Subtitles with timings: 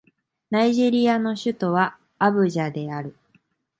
[0.49, 3.15] ナイジェリアの首都はアブジャである